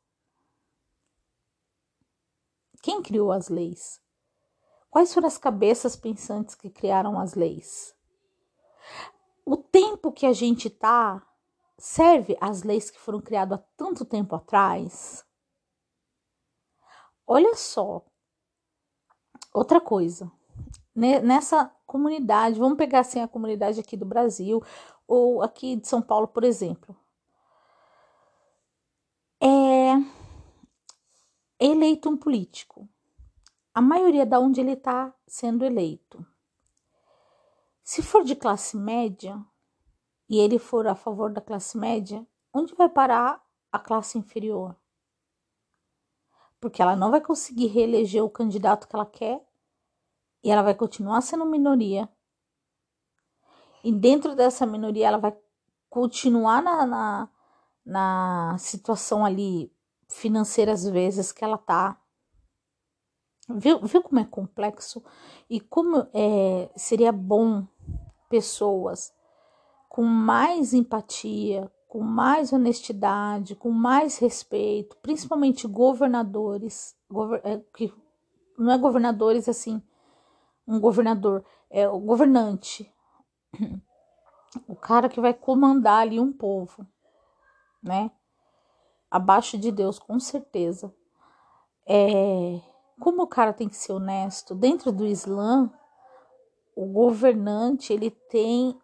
Quem 2.85 3.01
criou 3.01 3.31
as 3.31 3.49
leis? 3.49 3.99
Quais 4.91 5.11
foram 5.11 5.25
as 5.25 5.39
cabeças 5.39 5.95
pensantes 5.95 6.53
que 6.53 6.69
criaram 6.69 7.19
as 7.19 7.33
leis? 7.33 7.95
O 9.43 9.57
tempo 9.57 10.11
que 10.11 10.23
a 10.23 10.33
gente 10.33 10.69
tá 10.69 11.27
serve 11.79 12.37
às 12.39 12.61
leis 12.61 12.91
que 12.91 12.99
foram 12.99 13.19
criadas 13.19 13.57
há 13.57 13.63
tanto 13.75 14.05
tempo 14.05 14.35
atrás? 14.35 15.25
Olha 17.25 17.55
só, 17.55 18.05
outra 19.51 19.81
coisa. 19.81 20.31
Nessa 20.93 21.75
comunidade, 21.87 22.59
vamos 22.59 22.77
pegar 22.77 22.99
assim 22.99 23.19
a 23.19 23.27
comunidade 23.27 23.79
aqui 23.79 23.97
do 23.97 24.05
Brasil 24.05 24.63
ou 25.07 25.41
aqui 25.41 25.75
de 25.75 25.87
São 25.87 26.03
Paulo, 26.03 26.27
por 26.27 26.43
exemplo. 26.43 26.95
É 29.41 30.25
eleito 31.71 32.09
um 32.09 32.17
político. 32.17 32.87
A 33.73 33.81
maioria 33.81 34.25
da 34.25 34.39
onde 34.39 34.61
ele 34.61 34.73
está 34.73 35.13
sendo 35.27 35.65
eleito. 35.65 36.25
Se 37.83 38.01
for 38.01 38.23
de 38.23 38.35
classe 38.35 38.75
média, 38.77 39.43
e 40.29 40.39
ele 40.39 40.57
for 40.57 40.87
a 40.87 40.95
favor 40.95 41.31
da 41.31 41.41
classe 41.41 41.77
média, 41.77 42.25
onde 42.53 42.73
vai 42.73 42.89
parar 42.89 43.43
a 43.71 43.77
classe 43.77 44.17
inferior? 44.17 44.75
Porque 46.59 46.81
ela 46.81 46.95
não 46.95 47.11
vai 47.11 47.21
conseguir 47.21 47.67
reeleger 47.67 48.23
o 48.23 48.29
candidato 48.29 48.87
que 48.87 48.95
ela 48.95 49.05
quer 49.05 49.45
e 50.43 50.49
ela 50.49 50.63
vai 50.63 50.73
continuar 50.73 51.21
sendo 51.21 51.45
minoria. 51.45 52.09
E 53.83 53.91
dentro 53.91 54.35
dessa 54.35 54.65
minoria, 54.65 55.07
ela 55.07 55.17
vai 55.17 55.37
continuar 55.89 56.63
na, 56.63 56.85
na, 56.85 57.29
na 57.85 58.57
situação 58.57 59.23
ali 59.23 59.71
financeira, 60.15 60.71
às 60.71 60.87
vezes, 60.87 61.31
que 61.31 61.43
ela 61.43 61.57
tá. 61.57 61.99
Viu, 63.49 63.79
viu 63.85 64.01
como 64.01 64.19
é 64.19 64.25
complexo? 64.25 65.03
E 65.49 65.59
como 65.59 66.07
é, 66.13 66.69
seria 66.75 67.11
bom 67.11 67.67
pessoas 68.29 69.13
com 69.89 70.03
mais 70.03 70.73
empatia, 70.73 71.71
com 71.87 72.01
mais 72.01 72.51
honestidade, 72.51 73.55
com 73.55 73.71
mais 73.71 74.17
respeito, 74.17 74.97
principalmente 74.97 75.67
governadores, 75.67 76.97
gover 77.09 77.41
é, 77.45 77.59
que 77.75 77.93
não 78.57 78.73
é 78.73 78.77
governadores 78.77 79.47
assim, 79.47 79.81
um 80.67 80.79
governador, 80.79 81.45
é 81.69 81.87
o 81.87 81.99
governante, 81.99 82.91
o 84.67 84.75
cara 84.75 85.07
que 85.07 85.21
vai 85.21 85.33
comandar 85.33 86.01
ali 86.01 86.19
um 86.19 86.33
povo, 86.33 86.85
né? 87.81 88.11
Abaixo 89.15 89.57
de 89.57 89.71
Deus, 89.71 89.97
com 89.97 90.19
certeza. 90.19 90.93
É, 91.87 92.59
como 92.99 93.23
o 93.23 93.27
cara 93.27 93.53
tem 93.53 93.69
que 93.69 93.77
ser 93.77 93.93
honesto, 93.93 94.53
dentro 94.53 94.91
do 94.91 95.07
Islã, 95.07 95.71
o 96.75 96.85
governante 96.85 97.93
ele 97.93 98.11
tem 98.11 98.77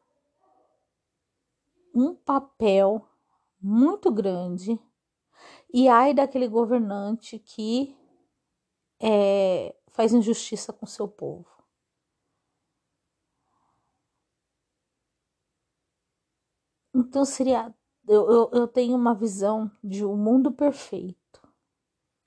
um 1.94 2.14
papel 2.14 3.06
muito 3.62 4.12
grande 4.12 4.80
e 5.74 5.88
ai 5.90 6.14
daquele 6.14 6.48
governante 6.48 7.40
que 7.40 7.96
é, 9.00 9.76
faz 9.90 10.14
injustiça 10.14 10.72
com 10.72 10.86
seu 10.86 11.08
povo. 11.08 11.48
Então 16.94 17.26
seria. 17.26 17.74
Eu, 18.08 18.30
eu, 18.30 18.50
eu 18.54 18.68
tenho 18.68 18.96
uma 18.96 19.14
visão 19.14 19.72
de 19.84 20.06
um 20.06 20.18
mundo 20.18 20.52
perfeito. 20.52 21.42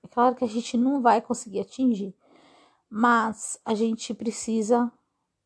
É 0.02 0.09
claro 0.09 0.35
que 0.35 0.45
a 0.45 0.49
gente 0.49 0.76
não 0.76 1.02
vai 1.02 1.21
conseguir 1.21 1.61
atingir, 1.61 2.14
mas 2.88 3.61
a 3.64 3.75
gente 3.75 4.14
precisa, 4.14 4.90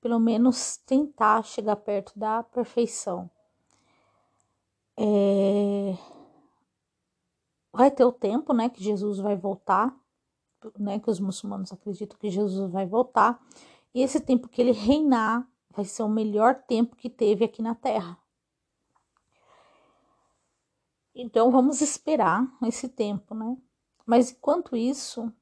pelo 0.00 0.18
menos, 0.18 0.76
tentar 0.78 1.42
chegar 1.42 1.76
perto 1.76 2.18
da 2.18 2.42
perfeição. 2.42 3.30
É... 4.96 5.96
Vai 7.72 7.90
ter 7.90 8.04
o 8.04 8.12
tempo, 8.12 8.52
né, 8.52 8.68
que 8.68 8.82
Jesus 8.82 9.18
vai 9.18 9.36
voltar, 9.36 9.96
né, 10.78 10.98
que 10.98 11.10
os 11.10 11.20
muçulmanos 11.20 11.72
acreditam 11.72 12.18
que 12.18 12.30
Jesus 12.30 12.70
vai 12.70 12.86
voltar, 12.86 13.40
E 13.94 14.02
esse 14.02 14.20
tempo 14.20 14.48
que 14.48 14.60
ele 14.60 14.72
reinar 14.72 15.48
vai 15.70 15.84
ser 15.84 16.02
o 16.02 16.08
melhor 16.08 16.54
tempo 16.54 16.96
que 16.96 17.08
teve 17.08 17.44
aqui 17.44 17.62
na 17.62 17.74
Terra. 17.74 18.18
Então 21.20 21.50
vamos 21.50 21.80
esperar 21.80 22.46
esse 22.62 22.88
tempo, 22.88 23.34
né? 23.34 23.56
Mas 24.06 24.30
enquanto 24.30 24.76
isso, 24.76 25.32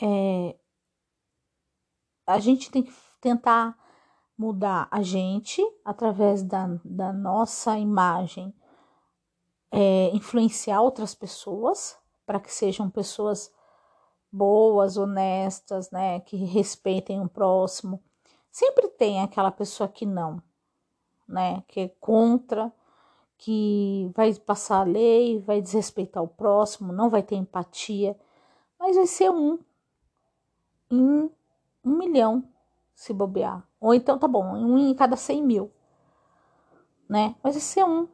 é, 0.00 0.56
a 2.26 2.38
gente 2.38 2.70
tem 2.70 2.82
que 2.82 2.94
tentar 3.20 3.78
mudar 4.38 4.88
a 4.90 5.02
gente 5.02 5.62
através 5.84 6.42
da, 6.42 6.66
da 6.82 7.12
nossa 7.12 7.78
imagem, 7.78 8.54
é, 9.70 10.08
influenciar 10.14 10.80
outras 10.80 11.14
pessoas 11.14 11.94
para 12.24 12.40
que 12.40 12.50
sejam 12.50 12.88
pessoas 12.88 13.52
boas, 14.32 14.96
honestas, 14.96 15.90
né, 15.90 16.20
que 16.20 16.38
respeitem 16.38 17.20
o 17.20 17.28
próximo. 17.28 18.02
Sempre 18.50 18.88
tem 18.88 19.20
aquela 19.20 19.50
pessoa 19.50 19.90
que 19.90 20.06
não, 20.06 20.42
né, 21.28 21.62
que 21.68 21.80
é 21.80 21.88
contra, 22.00 22.72
que 23.42 24.10
vai 24.14 24.32
passar 24.34 24.80
a 24.80 24.84
lei, 24.84 25.38
vai 25.40 25.60
desrespeitar 25.60 26.22
o 26.22 26.28
próximo, 26.28 26.92
não 26.92 27.10
vai 27.10 27.22
ter 27.22 27.36
empatia, 27.36 28.16
mas 28.78 28.96
vai 28.96 29.06
ser 29.06 29.30
um 29.30 29.58
em 30.90 31.30
um 31.84 31.98
milhão 31.98 32.44
se 32.94 33.12
bobear. 33.12 33.66
Ou 33.80 33.92
então 33.94 34.18
tá 34.18 34.28
bom, 34.28 34.44
um 34.54 34.78
em 34.78 34.94
cada 34.94 35.16
cem 35.16 35.42
mil, 35.42 35.72
né? 37.08 37.34
Mas 37.42 37.54
vai 37.54 37.62
ser 37.62 37.84
um. 37.84 38.06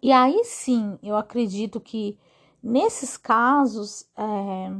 E 0.00 0.12
aí 0.12 0.44
sim, 0.44 0.98
eu 1.02 1.16
acredito 1.16 1.80
que 1.80 2.18
Nesses 2.62 3.16
casos, 3.16 4.08
é, 4.16 4.76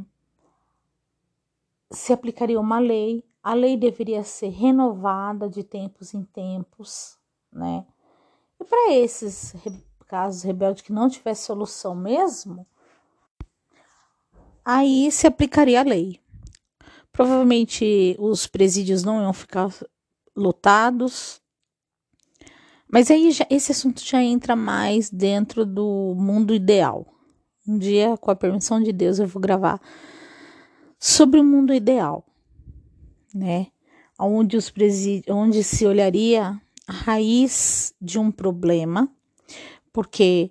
se 1.90 2.12
aplicaria 2.12 2.58
uma 2.58 2.78
lei, 2.78 3.24
a 3.42 3.54
lei 3.54 3.76
deveria 3.76 4.24
ser 4.24 4.48
renovada 4.48 5.48
de 5.48 5.62
tempos 5.62 6.12
em 6.12 6.24
tempos, 6.24 7.16
né? 7.52 7.86
E 8.60 8.64
para 8.64 8.92
esses 8.94 9.54
casos 10.06 10.42
rebeldes 10.42 10.82
que 10.82 10.92
não 10.92 11.08
tivesse 11.08 11.44
solução 11.44 11.94
mesmo, 11.94 12.66
aí 14.64 15.10
se 15.10 15.26
aplicaria 15.26 15.80
a 15.80 15.84
lei. 15.84 16.20
Provavelmente 17.12 18.16
os 18.18 18.46
presídios 18.46 19.02
não 19.02 19.20
iam 19.20 19.32
ficar 19.32 19.72
lotados, 20.36 21.40
mas 22.90 23.10
aí 23.10 23.30
já, 23.30 23.46
esse 23.50 23.72
assunto 23.72 24.02
já 24.02 24.22
entra 24.22 24.56
mais 24.56 25.10
dentro 25.10 25.66
do 25.66 26.14
mundo 26.16 26.54
ideal, 26.54 27.06
um 27.66 27.76
dia, 27.76 28.16
com 28.16 28.30
a 28.30 28.36
permissão 28.36 28.82
de 28.82 28.92
Deus, 28.92 29.18
eu 29.18 29.26
vou 29.26 29.42
gravar 29.42 29.78
sobre 30.98 31.38
o 31.38 31.44
mundo 31.44 31.74
ideal, 31.74 32.24
né? 33.34 33.66
Onde 34.18 34.56
os 34.56 34.70
presídios, 34.70 35.36
onde 35.36 35.62
se 35.62 35.86
olharia 35.86 36.58
a 36.88 36.92
raiz 36.92 37.94
de 38.00 38.18
um 38.18 38.30
problema, 38.32 39.12
porque 39.92 40.50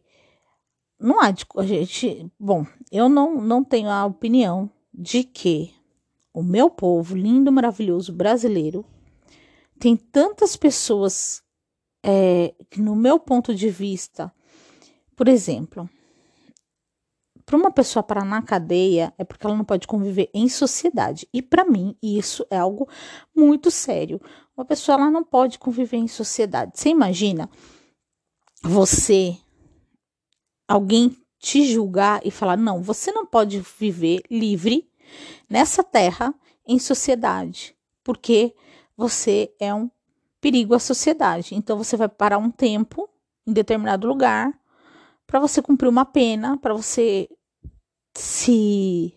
não 1.00 1.20
há 1.20 1.32
de, 1.32 1.46
a 1.58 1.64
gente, 1.66 2.32
bom, 2.40 2.64
eu 2.92 3.10
não 3.10 3.42
não 3.42 3.64
tenho 3.64 3.90
a 3.90 4.06
opinião 4.06 4.70
de 4.94 5.24
que 5.24 5.74
o 6.32 6.44
meu 6.44 6.70
povo 6.70 7.16
lindo, 7.16 7.52
maravilhoso 7.52 8.14
brasileiro 8.14 8.86
tem 9.80 9.96
tantas 9.96 10.56
pessoas 10.56 11.42
é, 12.04 12.54
que, 12.70 12.80
no 12.80 12.96
meu 12.96 13.20
ponto 13.20 13.54
de 13.56 13.70
vista, 13.70 14.32
por 15.16 15.28
exemplo, 15.28 15.90
para 17.48 17.56
uma 17.56 17.72
pessoa 17.72 18.04
parar 18.04 18.26
na 18.26 18.42
cadeia 18.42 19.14
é 19.18 19.24
porque 19.24 19.48
ela 19.48 19.56
não 19.56 19.64
pode 19.64 19.88
conviver 19.88 20.30
em 20.34 20.50
sociedade. 20.50 21.26
E 21.34 21.42
para 21.42 21.64
mim, 21.64 21.96
isso 22.04 22.46
é 22.52 22.58
algo 22.58 22.90
muito 23.34 23.72
sério. 23.72 24.20
Uma 24.56 24.66
pessoa 24.66 24.98
ela 24.98 25.10
não 25.10 25.24
pode 25.24 25.58
conviver 25.58 25.96
em 25.96 26.10
sociedade. 26.10 26.74
Você 26.76 26.90
imagina 26.90 27.50
você 28.62 29.38
alguém 30.68 31.16
te 31.40 31.64
julgar 31.64 32.20
e 32.26 32.30
falar: 32.30 32.58
"Não, 32.58 32.82
você 32.82 33.14
não 33.14 33.26
pode 33.26 33.64
viver 33.80 34.24
livre 34.30 34.92
nessa 35.50 35.82
terra 35.82 36.36
em 36.68 36.78
sociedade, 36.78 37.74
porque 38.04 38.54
você 38.98 39.56
é 39.58 39.74
um 39.74 39.90
perigo 40.42 40.76
à 40.76 40.80
sociedade. 40.80 41.56
Então 41.56 41.78
você 41.78 41.96
vai 41.96 42.10
parar 42.10 42.40
um 42.40 42.52
tempo 42.52 43.10
em 43.46 43.54
determinado 43.54 44.06
lugar 44.06 44.52
para 45.28 45.40
você 45.40 45.62
cumprir 45.62 45.90
uma 45.90 46.06
pena, 46.06 46.58
para 46.58 46.74
você 46.74 47.30
se 48.16 49.14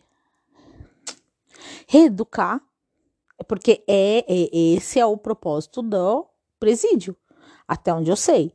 reeducar, 1.86 2.60
porque 3.46 3.82
é, 3.88 4.24
é 4.28 4.74
esse 4.74 4.98
é 4.98 5.06
o 5.06 5.16
propósito 5.16 5.80
do 5.80 6.26
presídio, 6.58 7.16
até 7.66 7.94
onde 7.94 8.10
eu 8.10 8.16
sei. 8.16 8.52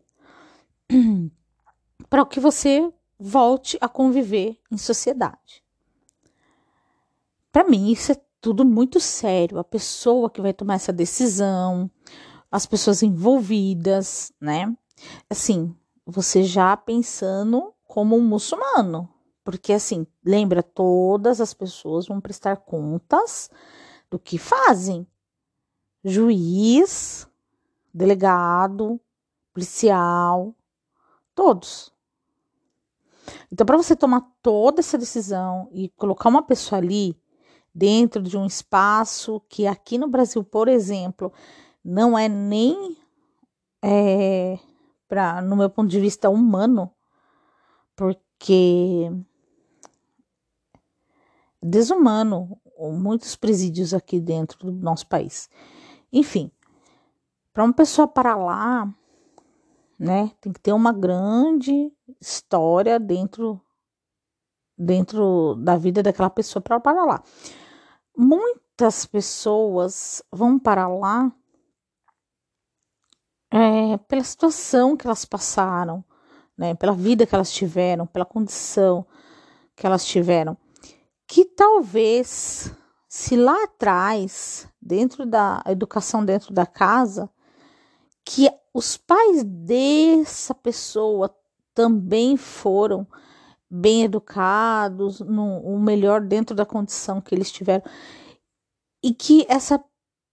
para 2.10 2.26
que 2.26 2.40
você 2.40 2.92
volte 3.20 3.78
a 3.82 3.88
conviver 3.88 4.60
em 4.72 4.78
sociedade. 4.78 5.64
Para 7.52 7.64
mim, 7.64 7.90
isso 7.90 8.12
é 8.12 8.22
tudo 8.42 8.66
muito 8.66 9.00
sério. 9.00 9.58
A 9.58 9.64
pessoa 9.64 10.30
que 10.30 10.42
vai 10.42 10.54
tomar 10.54 10.76
essa 10.76 10.92
decisão, 10.92 11.90
as 12.52 12.66
pessoas 12.66 13.02
envolvidas, 13.02 14.32
né? 14.40 14.76
Assim, 15.30 15.76
você 16.06 16.44
já 16.44 16.76
pensando 16.78 17.74
como 17.88 18.16
um 18.16 18.22
muçulmano, 18.22 19.10
porque 19.44 19.74
assim, 19.74 20.06
lembra, 20.24 20.62
todas 20.62 21.42
as 21.42 21.54
pessoas 21.54 22.08
vão 22.08 22.22
prestar 22.22 22.58
contas 22.58 23.50
do 24.10 24.20
que 24.20 24.38
fazem. 24.38 25.08
Juiz, 26.04 27.28
delegado, 27.94 29.00
policial, 29.54 30.54
todos. 31.34 31.92
Então, 33.52 33.66
para 33.66 33.78
você 33.78 33.96
tomar 33.96 34.22
toda 34.42 34.82
essa 34.82 34.98
decisão 34.98 35.68
e 35.72 35.90
colocar 35.90 36.30
uma 36.30 36.44
pessoa 36.44 36.80
ali 36.80 37.18
dentro 37.74 38.22
de 38.22 38.38
um 38.38 38.46
espaço 38.46 39.42
que 39.50 39.66
aqui 39.66 39.98
no 39.98 40.08
Brasil, 40.08 40.44
por 40.44 40.68
exemplo, 40.68 41.34
não 41.84 42.18
é 42.18 42.30
nem 42.30 42.98
é, 43.82 44.60
para, 45.08 45.42
no 45.42 45.56
meu 45.56 45.70
ponto 45.70 45.90
de 45.90 46.00
vista, 46.00 46.30
humano, 46.30 46.92
porque 47.96 49.12
desumano 51.62 52.60
muitos 52.92 53.36
presídios 53.36 53.94
aqui 53.94 54.20
dentro 54.20 54.72
do 54.72 54.72
nosso 54.72 55.08
país. 55.08 55.50
Enfim, 56.12 56.52
para 57.54 57.64
uma 57.64 57.74
pessoa 57.74 58.08
parar 58.08 58.36
lá, 58.36 58.94
né, 59.98 60.32
tem 60.42 60.52
que 60.52 60.60
ter 60.60 60.74
uma 60.74 60.92
grande 60.92 61.92
história 62.20 63.00
dentro 63.00 63.62
dentro 64.78 65.56
da 65.56 65.78
vida 65.78 66.04
daquela 66.04 66.30
pessoa 66.30 66.62
para 66.62 66.80
parar 66.82 67.06
lá. 67.06 67.24
Muitas 68.16 69.06
pessoas 69.06 70.22
vão 70.30 70.60
para 70.60 70.86
lá 70.88 71.32
é, 73.56 73.98
pela 74.10 74.24
situação 74.24 74.98
que 74.98 75.08
elas 75.08 75.24
passaram, 75.24 76.04
né, 76.58 76.76
pela 76.76 76.94
vida 76.94 77.26
que 77.26 77.34
elas 77.34 77.52
tiveram, 77.52 78.06
pela 78.06 78.26
condição 78.26 79.06
que 79.76 79.86
elas 79.86 80.06
tiveram 80.06 80.58
que 81.28 81.46
talvez, 81.46 82.72
se 83.08 83.36
lá 83.36 83.64
atrás, 83.64 84.68
dentro 84.82 85.26
da 85.26 85.64
educação 85.68 86.24
dentro 86.24 86.54
da 86.54 86.66
casa, 86.66 87.30
que 88.24 88.50
os 88.74 88.98
pais 88.98 89.44
dessa 89.44 90.54
pessoa 90.54 91.36
também 91.74 92.38
foram 92.38 93.08
bem 93.70 94.04
educados, 94.04 95.20
no, 95.20 95.60
o 95.60 95.80
melhor 95.80 96.22
dentro 96.22 96.56
da 96.56 96.66
condição 96.66 97.20
que 97.20 97.34
eles 97.34 97.52
tiveram, 97.52 97.84
e 99.04 99.14
que 99.14 99.46
essa 99.50 99.84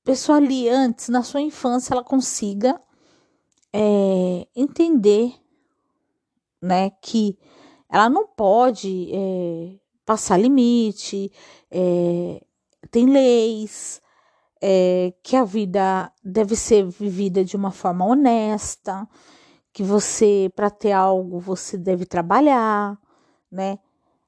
pessoa 0.05 0.39
ali 0.39 0.69
antes, 0.69 1.09
na 1.09 1.23
sua 1.23 1.41
infância, 1.41 1.95
ela 1.95 2.05
consiga 2.05 2.81
é, 3.73 4.47
entender, 4.55 5.35
né, 6.61 6.91
que 7.01 7.39
ela 7.89 8.09
não 8.09 8.27
pode 8.27 9.11
é, 9.13 9.79
passar 10.05 10.39
limite, 10.39 11.31
é, 11.71 12.41
tem 12.91 13.07
leis, 13.07 14.01
é, 14.61 15.13
que 15.23 15.37
a 15.37 15.45
vida 15.45 16.13
deve 16.23 16.55
ser 16.55 16.87
vivida 16.87 17.45
de 17.45 17.57
uma 17.57 17.71
forma 17.71 18.07
honesta, 18.07 19.09
que 19.73 19.83
você, 19.83 20.51
para 20.55 20.71
ter 20.71 20.93
algo, 20.93 21.41
você 21.41 21.77
deve 21.77 22.05
trabalhar, 22.07 22.99
né? 23.51 23.79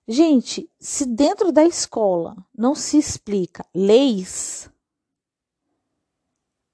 Gente, 0.07 0.71
se 0.79 1.07
dentro 1.07 1.53
da 1.53 1.65
escola 1.65 2.37
não 2.57 2.75
se 2.75 2.99
explica 2.99 3.65
leis, 3.75 4.71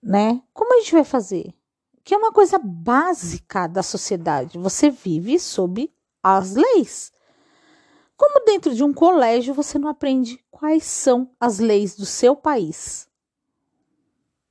né? 0.02 0.42
Como 0.52 0.74
a 0.74 0.78
gente 0.80 0.92
vai 0.92 1.04
fazer? 1.04 1.54
Que 2.02 2.14
é 2.14 2.16
uma 2.16 2.32
coisa 2.32 2.58
básica 2.58 3.66
da 3.66 3.82
sociedade. 3.82 4.58
Você 4.58 4.90
vive 4.90 5.38
sob 5.38 5.92
as 6.22 6.54
leis. 6.54 7.12
Como 8.16 8.44
dentro 8.44 8.74
de 8.74 8.84
um 8.84 8.92
colégio 8.92 9.54
você 9.54 9.78
não 9.78 9.88
aprende 9.88 10.44
quais 10.50 10.84
são 10.84 11.30
as 11.40 11.58
leis 11.58 11.96
do 11.96 12.04
seu 12.04 12.36
país? 12.36 13.08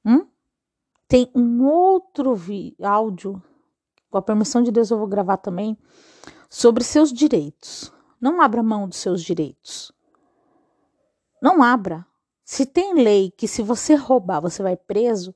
Hum? 0.04 0.28
Tem 1.08 1.30
um 1.36 1.64
outro 1.66 2.36
áudio, 2.82 3.42
com 4.10 4.18
a 4.18 4.22
permissão 4.22 4.64
de 4.64 4.72
Deus 4.72 4.90
eu 4.90 4.98
vou 4.98 5.08
gravar 5.08 5.38
também, 5.38 5.78
sobre 6.50 6.84
seus 6.84 7.14
direitos. 7.14 7.94
Não 8.20 8.42
abra 8.42 8.64
mão 8.64 8.88
dos 8.88 8.98
seus 8.98 9.24
direitos. 9.24 9.92
Não 11.42 11.62
abra. 11.62 12.06
Se 12.44 12.66
tem 12.66 12.96
lei 12.96 13.32
que 13.32 13.48
se 13.48 13.62
você 13.62 13.94
roubar 13.94 14.42
você 14.42 14.64
vai 14.64 14.76
preso, 14.76 15.36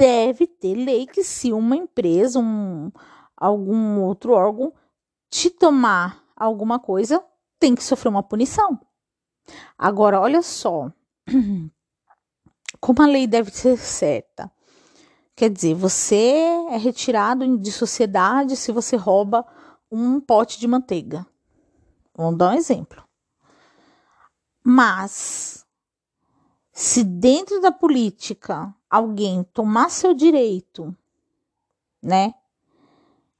deve 0.00 0.46
ter 0.46 0.74
lei 0.74 1.06
que 1.06 1.22
se 1.22 1.52
uma 1.52 1.76
empresa, 1.76 2.38
um, 2.38 2.90
algum 3.36 4.00
outro 4.00 4.32
órgão 4.32 4.72
te 5.28 5.50
tomar 5.50 6.24
alguma 6.34 6.78
coisa, 6.78 7.22
tem 7.58 7.74
que 7.74 7.84
sofrer 7.84 8.08
uma 8.08 8.22
punição. 8.22 8.80
Agora, 9.76 10.18
olha 10.18 10.40
só, 10.40 10.90
como 12.80 13.02
a 13.02 13.06
lei 13.06 13.26
deve 13.26 13.50
ser 13.50 13.76
certa. 13.76 14.50
Quer 15.36 15.50
dizer, 15.50 15.74
você 15.74 16.16
é 16.70 16.78
retirado 16.78 17.58
de 17.58 17.70
sociedade 17.70 18.56
se 18.56 18.72
você 18.72 18.96
rouba 18.96 19.46
um 19.92 20.18
pote 20.18 20.58
de 20.58 20.66
manteiga. 20.66 21.26
Vamos 22.16 22.38
dar 22.38 22.52
um 22.52 22.56
exemplo. 22.56 23.04
Mas, 24.64 25.66
se 26.72 27.04
dentro 27.04 27.60
da 27.60 27.70
política 27.70 28.74
alguém 28.90 29.44
tomar 29.44 29.88
seu 29.88 30.12
direito, 30.12 30.94
né? 32.02 32.34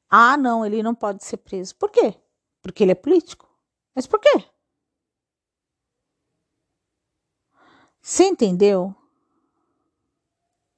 Ah, 0.08 0.36
não, 0.36 0.64
ele 0.64 0.82
não 0.82 0.94
pode 0.94 1.24
ser 1.24 1.38
preso. 1.38 1.74
Por 1.76 1.90
quê? 1.90 2.14
Porque 2.62 2.84
ele 2.84 2.92
é 2.92 2.94
político. 2.94 3.48
Mas 3.94 4.06
por 4.06 4.20
quê? 4.20 4.44
Você 8.00 8.24
entendeu? 8.24 8.94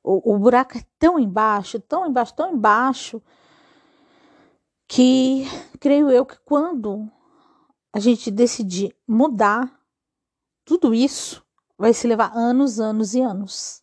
O, 0.02 0.34
o 0.34 0.38
buraco 0.38 0.76
é 0.76 0.84
tão 0.98 1.18
embaixo, 1.18 1.78
tão 1.78 2.06
embaixo, 2.06 2.34
tão 2.34 2.52
embaixo, 2.52 3.22
que 4.88 5.44
creio 5.78 6.10
eu 6.10 6.26
que 6.26 6.38
quando 6.40 7.10
a 7.92 8.00
gente 8.00 8.30
decidir 8.30 8.96
mudar 9.06 9.80
tudo 10.64 10.92
isso, 10.92 11.44
vai 11.78 11.94
se 11.94 12.06
levar 12.06 12.32
anos, 12.36 12.80
anos 12.80 13.14
e 13.14 13.20
anos. 13.20 13.81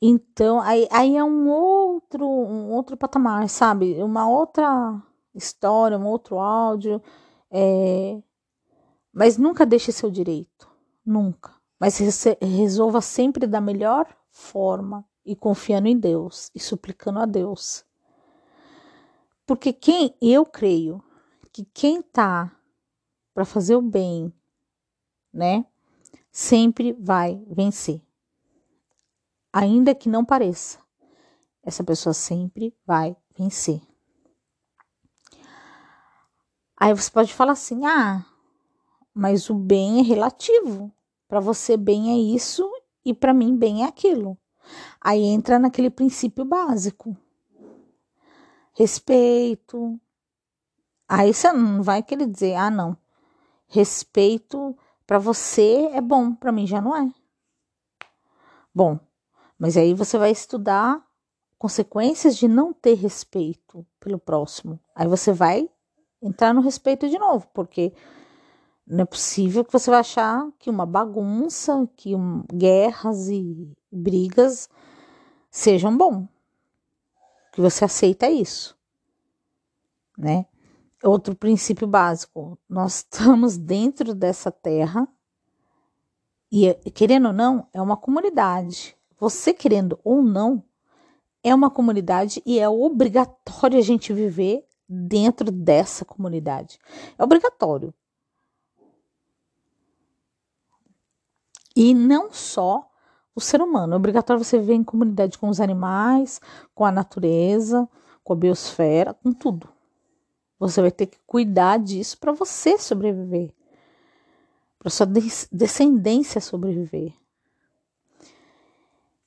Então, 0.00 0.60
aí, 0.60 0.86
aí 0.92 1.16
é 1.16 1.24
um 1.24 1.48
outro, 1.48 2.24
um 2.24 2.70
outro 2.70 2.96
patamar, 2.96 3.48
sabe? 3.48 4.00
Uma 4.02 4.28
outra 4.28 5.02
história, 5.34 5.98
um 5.98 6.06
outro 6.06 6.38
áudio. 6.38 7.02
É... 7.50 8.22
Mas 9.12 9.36
nunca 9.36 9.66
deixe 9.66 9.90
seu 9.90 10.10
direito. 10.10 10.70
Nunca. 11.04 11.52
Mas 11.80 11.98
resolva 12.40 13.00
sempre 13.00 13.46
da 13.46 13.60
melhor 13.60 14.06
forma 14.30 15.04
e 15.24 15.34
confiando 15.34 15.88
em 15.88 15.98
Deus 15.98 16.50
e 16.54 16.60
suplicando 16.60 17.18
a 17.18 17.26
Deus. 17.26 17.84
Porque 19.46 19.72
quem 19.72 20.14
eu 20.20 20.44
creio 20.46 21.02
que 21.52 21.64
quem 21.64 22.02
tá 22.02 22.52
para 23.34 23.44
fazer 23.44 23.76
o 23.76 23.82
bem, 23.82 24.32
né, 25.32 25.64
sempre 26.30 26.92
vai 26.92 27.42
vencer 27.48 28.02
ainda 29.52 29.94
que 29.94 30.08
não 30.08 30.24
pareça. 30.24 30.78
Essa 31.62 31.84
pessoa 31.84 32.12
sempre 32.12 32.74
vai 32.86 33.16
vencer. 33.36 33.80
Aí 36.76 36.94
você 36.94 37.10
pode 37.10 37.34
falar 37.34 37.52
assim: 37.52 37.84
ah, 37.84 38.24
mas 39.12 39.50
o 39.50 39.54
bem 39.54 40.00
é 40.00 40.02
relativo. 40.02 40.92
Para 41.26 41.40
você, 41.40 41.76
bem 41.76 42.10
é 42.10 42.34
isso 42.34 42.66
e 43.04 43.12
para 43.12 43.34
mim, 43.34 43.56
bem 43.56 43.82
é 43.84 43.86
aquilo. 43.86 44.38
Aí 45.00 45.22
entra 45.24 45.58
naquele 45.58 45.90
princípio 45.90 46.44
básico: 46.44 47.16
respeito. 48.72 50.00
Aí 51.08 51.34
você 51.34 51.52
não 51.52 51.82
vai 51.82 52.02
querer 52.02 52.26
dizer: 52.26 52.54
ah, 52.54 52.70
não, 52.70 52.96
respeito 53.66 54.76
para 55.06 55.18
você 55.18 55.88
é 55.94 56.02
bom, 56.02 56.34
para 56.34 56.52
mim 56.52 56.66
já 56.66 56.82
não 56.82 56.94
é. 56.94 57.10
Bom, 58.74 59.00
mas 59.58 59.76
aí 59.76 59.92
você 59.92 60.16
vai 60.16 60.30
estudar 60.30 61.04
consequências 61.58 62.36
de 62.36 62.46
não 62.46 62.72
ter 62.72 62.94
respeito 62.94 63.84
pelo 63.98 64.18
próximo. 64.18 64.78
Aí 64.94 65.08
você 65.08 65.32
vai 65.32 65.68
entrar 66.22 66.54
no 66.54 66.60
respeito 66.60 67.08
de 67.08 67.18
novo, 67.18 67.48
porque 67.52 67.92
não 68.86 69.02
é 69.02 69.04
possível 69.04 69.64
que 69.64 69.72
você 69.72 69.90
vai 69.90 70.00
achar 70.00 70.48
que 70.58 70.70
uma 70.70 70.86
bagunça, 70.86 71.88
que 71.96 72.14
um, 72.14 72.44
guerras 72.52 73.28
e 73.28 73.76
brigas 73.90 74.68
sejam 75.50 75.96
bom. 75.96 76.26
Que 77.52 77.60
você 77.60 77.84
aceita 77.84 78.30
isso, 78.30 78.78
né? 80.16 80.46
Outro 81.02 81.34
princípio 81.34 81.86
básico, 81.86 82.58
nós 82.68 82.98
estamos 82.98 83.56
dentro 83.56 84.14
dessa 84.14 84.50
terra 84.50 85.06
e 86.50 86.72
querendo 86.92 87.26
ou 87.26 87.32
não, 87.32 87.68
é 87.72 87.82
uma 87.82 87.96
comunidade 87.96 88.97
você 89.18 89.52
querendo 89.52 89.98
ou 90.04 90.22
não, 90.22 90.62
é 91.42 91.54
uma 91.54 91.70
comunidade 91.70 92.42
e 92.44 92.58
é 92.58 92.68
obrigatório 92.68 93.78
a 93.78 93.82
gente 93.82 94.12
viver 94.12 94.66
dentro 94.88 95.50
dessa 95.50 96.04
comunidade. 96.04 96.78
É 97.18 97.22
obrigatório. 97.22 97.92
E 101.76 101.94
não 101.94 102.32
só 102.32 102.90
o 103.34 103.40
ser 103.40 103.60
humano, 103.60 103.94
é 103.94 103.96
obrigatório 103.96 104.42
você 104.42 104.58
viver 104.58 104.74
em 104.74 104.82
comunidade 104.82 105.38
com 105.38 105.48
os 105.48 105.60
animais, 105.60 106.40
com 106.74 106.84
a 106.84 106.90
natureza, 106.90 107.88
com 108.24 108.32
a 108.32 108.36
biosfera, 108.36 109.14
com 109.14 109.32
tudo. 109.32 109.68
Você 110.58 110.80
vai 110.80 110.90
ter 110.90 111.06
que 111.06 111.18
cuidar 111.24 111.78
disso 111.78 112.18
para 112.18 112.32
você 112.32 112.76
sobreviver, 112.78 113.54
para 114.78 114.90
sua 114.90 115.06
descendência 115.52 116.40
sobreviver. 116.40 117.14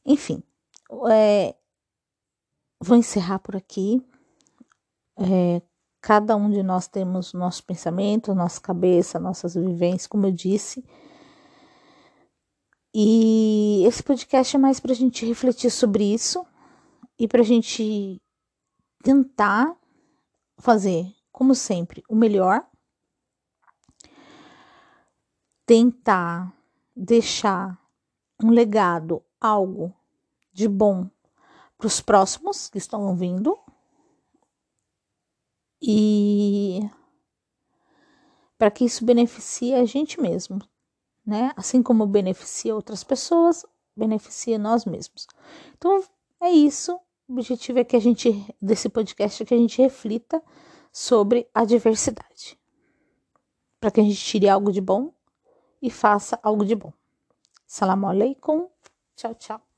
Enfim, 0.05 0.43
é, 1.11 1.55
vou 2.79 2.97
encerrar 2.97 3.39
por 3.39 3.55
aqui. 3.55 4.03
É, 5.17 5.61
cada 6.01 6.35
um 6.35 6.49
de 6.49 6.63
nós 6.63 6.87
temos 6.87 7.33
nosso 7.33 7.63
pensamento, 7.63 8.33
nossa 8.33 8.59
cabeça, 8.59 9.19
nossas 9.19 9.53
vivências, 9.55 10.07
como 10.07 10.25
eu 10.25 10.31
disse. 10.31 10.83
E 12.93 13.85
esse 13.85 14.03
podcast 14.03 14.55
é 14.55 14.59
mais 14.59 14.79
para 14.79 14.91
a 14.91 14.95
gente 14.95 15.25
refletir 15.25 15.71
sobre 15.71 16.03
isso 16.03 16.45
e 17.17 17.27
para 17.27 17.41
a 17.41 17.45
gente 17.45 18.21
tentar 19.01 19.77
fazer, 20.57 21.05
como 21.31 21.55
sempre, 21.55 22.03
o 22.09 22.15
melhor. 22.15 22.67
Tentar 25.65 26.53
deixar 26.95 27.79
um 28.43 28.49
legado 28.49 29.23
algo 29.41 29.93
de 30.53 30.67
bom 30.67 31.09
para 31.77 31.87
os 31.87 31.99
próximos 31.99 32.69
que 32.69 32.77
estão 32.77 33.15
vindo 33.15 33.57
e 35.81 36.79
para 38.57 38.69
que 38.69 38.85
isso 38.85 39.03
beneficie 39.03 39.73
a 39.73 39.83
gente 39.83 40.21
mesmo, 40.21 40.59
né? 41.25 41.51
Assim 41.55 41.81
como 41.81 42.05
beneficia 42.05 42.75
outras 42.75 43.03
pessoas, 43.03 43.65
beneficia 43.97 44.59
nós 44.59 44.85
mesmos. 44.85 45.25
Então 45.75 46.03
é 46.39 46.51
isso. 46.51 46.99
O 47.27 47.33
objetivo 47.33 47.79
é 47.79 47.83
que 47.83 47.95
a 47.95 47.99
gente 47.99 48.29
desse 48.61 48.87
podcast 48.87 49.41
é 49.41 49.45
que 49.45 49.53
a 49.55 49.57
gente 49.57 49.81
reflita 49.81 50.43
sobre 50.91 51.49
a 51.53 51.65
diversidade, 51.65 52.59
para 53.79 53.89
que 53.89 54.01
a 54.01 54.03
gente 54.03 54.23
tire 54.23 54.47
algo 54.47 54.71
de 54.71 54.81
bom 54.81 55.11
e 55.81 55.89
faça 55.89 56.39
algo 56.43 56.63
de 56.63 56.75
bom. 56.75 56.93
Salam 57.65 58.05
alaikum. 58.05 58.69
Ciao 59.21 59.35
ciao. 59.35 59.70